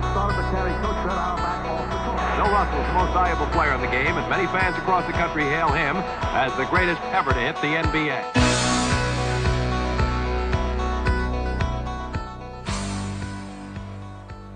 [0.00, 2.20] Boston fans have already started to carry Coach Red Auerbach off the court.
[2.36, 5.12] Bill Russell is the most valuable player in the game, and many fans across the
[5.12, 5.96] country hail him
[6.36, 8.20] as the greatest ever to hit the NBA.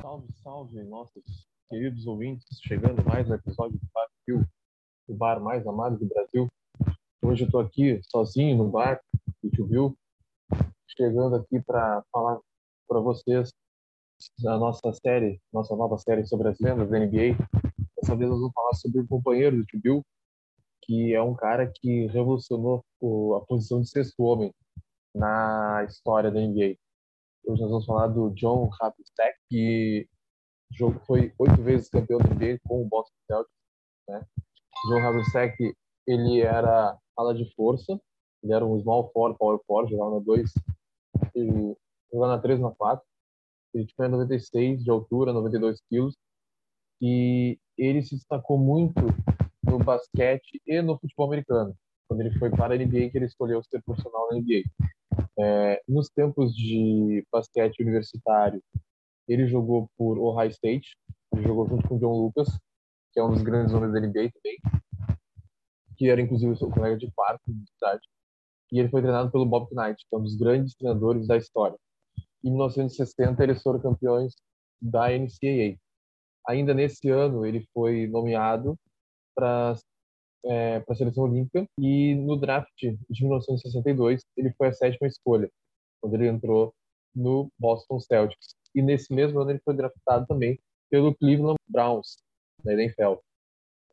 [0.02, 1.24] Salve, salve, nossos
[1.70, 4.46] queridos ouvintes, chegando mais um episódio do Bar Rio,
[5.08, 6.48] o bar mais amado do Brasil.
[7.22, 9.00] Hoje eu estou aqui sozinho no bar
[9.42, 9.96] do Tio Bill,
[10.88, 12.38] chegando aqui para falar
[12.88, 13.52] para vocês
[14.38, 17.36] da nossa série, nossa nova série sobre as lendas da NBA.
[17.96, 20.04] Dessa vez nós vamos falar sobre o companheiro do Bill,
[20.82, 22.84] que é um cara que revolucionou
[23.36, 24.52] a posição de sexto homem
[25.14, 26.76] na história da NBA.
[27.46, 30.08] Hoje nós vamos falar do John Havlicek, que
[31.06, 33.56] foi oito vezes campeão da NBA com o Boston Celtics.
[34.08, 34.26] Né?
[34.88, 35.74] John Havlicek,
[36.06, 38.00] ele era ala de força,
[38.42, 40.52] ele era um small forward, power forward, jogava na 2,
[42.12, 43.09] jogava na 3, na 4.
[43.72, 46.16] Ele tinha 96 de altura, 92 quilos,
[47.00, 49.00] e ele se destacou muito
[49.62, 51.74] no basquete e no futebol americano.
[52.08, 54.62] Quando ele foi para a NBA, que ele escolheu ser profissional na NBA.
[55.38, 58.62] É, nos tempos de basquete universitário,
[59.28, 60.96] ele jogou por Ohio State,
[61.32, 62.48] ele jogou junto com John Lucas,
[63.12, 64.58] que é um dos grandes nomes da NBA também,
[65.96, 68.02] que era inclusive seu colega de quarto de cidade.
[68.72, 71.78] E ele foi treinado pelo Bob Knight, que é um dos grandes treinadores da história.
[72.44, 74.34] Em 1960, eles foram campeões
[74.80, 75.78] da NCAA.
[76.48, 78.76] Ainda nesse ano, ele foi nomeado
[79.34, 79.76] para
[80.44, 81.66] é, a seleção olímpica.
[81.78, 85.50] E no draft de 1962 ele foi a sétima escolha
[86.00, 86.74] quando ele entrou
[87.14, 88.54] no Boston Celtics.
[88.74, 90.58] E nesse mesmo ano ele foi draftado também
[90.90, 92.16] pelo Cleveland Browns
[92.64, 93.20] da NFL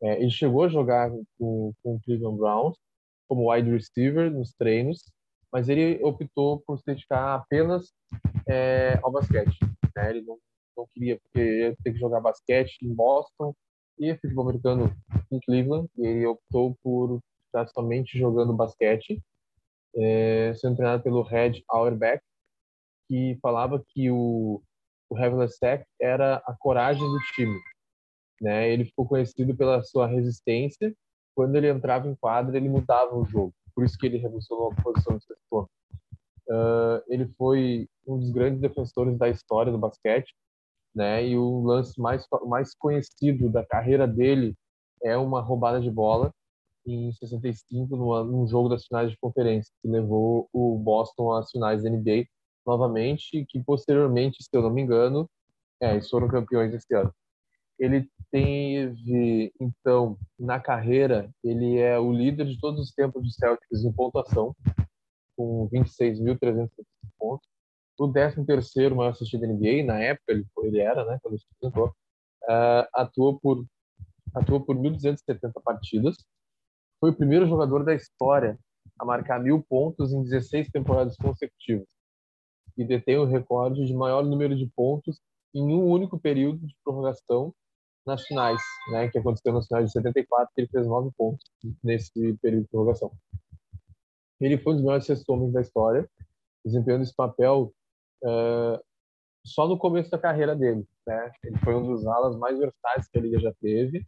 [0.01, 2.77] é, ele chegou a jogar com, com o Cleveland Browns
[3.27, 5.03] como wide receiver nos treinos
[5.51, 7.93] mas ele optou por se dedicar apenas
[8.47, 9.57] é, ao basquete
[9.97, 10.09] né?
[10.11, 10.37] ele não,
[10.77, 13.53] não queria porque ia ter que jogar basquete em Boston
[13.99, 14.95] e futebol americano
[15.31, 19.19] em Cleveland e ele optou por estar somente jogando basquete,
[19.95, 22.21] é, sendo treinado pelo Red Auerbach,
[23.07, 24.61] que falava que o,
[25.09, 27.57] o Havlicek era a coragem do time.
[28.39, 28.69] Né?
[28.69, 30.93] Ele ficou conhecido pela sua resistência.
[31.33, 33.53] Quando ele entrava em quadra, ele mudava o jogo.
[33.77, 35.69] Por isso que ele revolucionou a posição de sexto
[36.49, 40.33] uh, Ele foi um dos grandes defensores da história do basquete
[40.97, 41.27] né?
[41.27, 44.55] E o lance mais mais conhecido da carreira dele
[45.03, 46.33] é uma roubada de bola
[46.87, 51.83] em 65 numa, num jogo das finais de conferência que levou o Boston às finais
[51.83, 52.25] da NBA
[52.65, 55.29] novamente, que posteriormente, se eu não me engano,
[55.79, 57.13] é, eles foram campeões esse ano.
[57.79, 63.83] Ele teve, então, na carreira, ele é o líder de todos os tempos do Celtics
[63.83, 64.55] em pontuação,
[65.35, 66.69] com 26.300
[67.17, 67.47] pontos.
[67.99, 71.45] O 13 terceiro maior assistido da NBA, na época ele, ele era, né, quando se
[71.55, 71.87] apresentou,
[72.43, 73.65] uh, atuou por
[74.35, 76.15] atuou por 1.270 partidas,
[76.99, 78.59] foi o primeiro jogador da história
[78.99, 81.87] a marcar mil pontos em 16 temporadas consecutivas.
[82.77, 85.19] E detém o recorde de maior número de pontos
[85.53, 87.53] em um único período de prorrogação
[88.07, 91.45] nas finais, né, que aconteceu nas finais de 74, que ele fez nove pontos
[91.83, 93.11] nesse período de prorrogação.
[94.39, 96.09] Ele foi um dos maiores sextos homens da história,
[96.65, 97.73] desempenhando esse papel
[98.23, 98.79] uh,
[99.45, 100.87] só no começo da carreira dele.
[101.05, 101.31] Né?
[101.43, 104.05] Ele foi um dos alas mais versáteis que a liga já teve.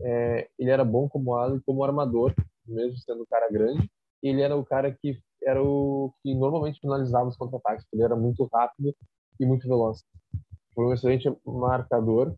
[0.00, 2.34] É, ele era bom como ala e como armador,
[2.66, 3.90] mesmo sendo um cara grande.
[4.22, 7.86] Ele era o cara que era o que normalmente finalizava os contra-ataques.
[7.92, 8.94] Ele era muito rápido
[9.38, 10.02] e muito veloz.
[10.74, 12.34] Foi um excelente marcador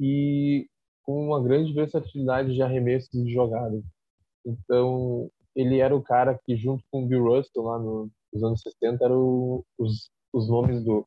[0.00, 0.66] e
[1.02, 3.82] com uma grande versatilidade de arremessos e jogadas.
[4.44, 8.60] Então, ele era o cara que, junto com o Bill Russell, lá no, nos anos
[8.62, 11.06] 60, eram os os nomes do,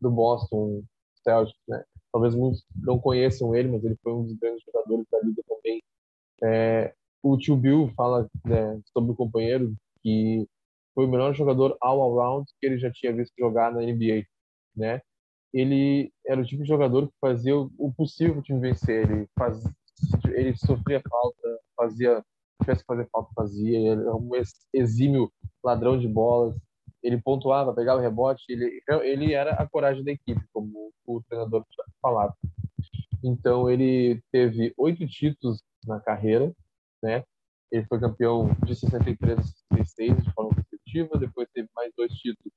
[0.00, 0.82] do Boston
[1.22, 1.84] Celtics, né?
[2.12, 5.82] Talvez muitos não conheçam ele, mas ele foi um dos grandes jogadores da liga também.
[6.42, 10.46] É, o tio Bill fala né, sobre o companheiro que
[10.94, 14.24] foi o melhor jogador all-around que ele já tinha visto jogar na NBA,
[14.74, 15.00] né?
[15.52, 19.10] Ele era o tipo de jogador que fazia o possível para o time vencer.
[19.10, 19.62] Ele, faz,
[20.32, 22.24] ele sofria falta, fazia,
[22.60, 23.78] tivesse que fazer falta, fazia.
[23.78, 24.30] Ele era um
[24.72, 25.30] exímio
[25.62, 26.56] ladrão de bolas
[27.02, 31.64] ele pontuava, pegava rebote, ele, ele era a coragem da equipe, como o treinador
[32.00, 32.34] falava.
[33.22, 36.52] Então, ele teve oito títulos na carreira,
[37.02, 37.24] né?
[37.70, 42.52] Ele foi campeão de 63 a 66 de forma consecutiva, depois teve mais dois títulos,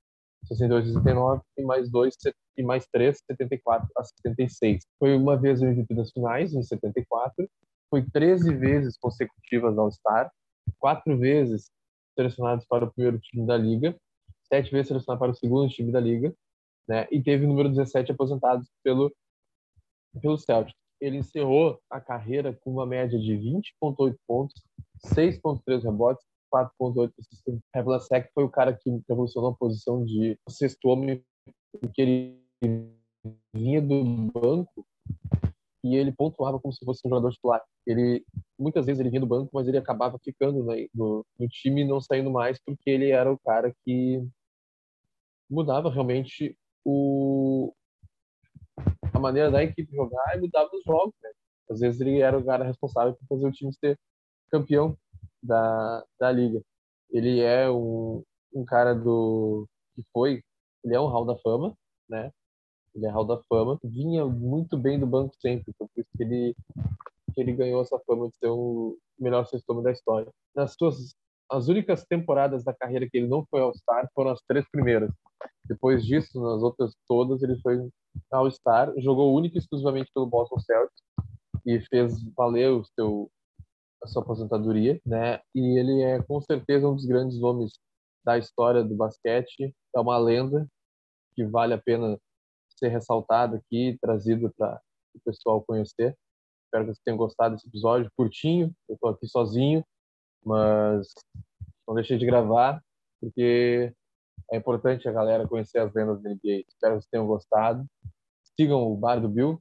[0.54, 2.16] 62 a 69 e mais dois
[2.58, 4.86] e mais três, 74 a 76.
[5.00, 7.48] Foi uma vez o MVP das finais em 74,
[7.90, 10.32] foi 13 vezes consecutivas ao All-Star,
[10.80, 11.70] quatro vezes
[12.16, 13.96] selecionados para o primeiro time da liga
[14.48, 16.34] sete vezes selecionado para o segundo time da liga
[16.88, 17.08] né?
[17.12, 19.14] E teve o número 17 aposentados pelo
[20.22, 20.76] pelo Celtic.
[21.02, 24.54] Ele encerrou a carreira com uma média de 20.8 pontos,
[25.08, 26.24] 6.3 rebotes,
[26.54, 27.64] 4.8 assistências.
[27.74, 31.24] Havlicek foi o cara que revolucionou a posição de sexto homem,
[31.82, 32.44] porque ele
[33.54, 34.86] vinha do banco
[35.84, 37.62] e ele pontuava como se fosse um jogador titular.
[37.86, 38.24] Ele
[38.58, 40.64] muitas vezes ele vinha do banco, mas ele acabava ficando
[40.94, 44.26] no, no, time e não saindo mais porque ele era o cara que
[45.50, 47.74] mudava realmente o
[49.14, 51.16] a maneira da equipe jogar e mudava os jogos.
[51.22, 51.30] Né?
[51.70, 54.00] Às vezes ele era o cara responsável por fazer o time ser
[54.50, 54.98] campeão
[55.44, 56.62] da, da liga.
[57.12, 58.24] Ele é um,
[58.54, 60.44] um cara do que foi,
[60.84, 61.76] ele é um hall da fama,
[62.10, 62.32] né?
[62.96, 66.24] Ele é hall da fama, vinha muito bem do banco sempre, então por isso que
[66.24, 66.56] ele
[67.34, 70.32] que ele ganhou essa fama de ser o melhor sexto da história.
[70.56, 71.16] Nas suas
[71.50, 75.12] as únicas temporadas da carreira que ele não foi All-Star foram as três primeiras.
[75.66, 77.88] Depois disso, nas outras todas, ele foi
[78.32, 81.04] All-Star, jogou única e exclusivamente pelo Boston Celtics
[81.66, 83.30] e fez valer o seu
[84.04, 85.40] a sua aposentadoria, né?
[85.56, 87.72] E ele é com certeza um dos grandes nomes
[88.24, 89.74] da história do basquete.
[89.96, 90.68] É uma lenda
[91.36, 92.20] que vale a pena
[92.78, 94.80] ser ressaltada aqui, trazido para
[95.16, 96.16] o pessoal conhecer.
[96.66, 98.74] Espero que vocês tenham gostado desse episódio curtinho.
[98.90, 99.84] Eu estou aqui sozinho,
[100.44, 101.08] mas
[101.88, 102.82] não deixei de gravar
[103.22, 103.94] porque
[104.52, 106.66] é importante a galera conhecer as lendas da NBA.
[106.68, 107.86] Espero que vocês tenham gostado.
[108.60, 109.58] Sigam o Bar do Bill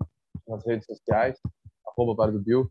[0.48, 1.38] nas redes sociais,
[1.86, 2.70] arroba Bar do Bill.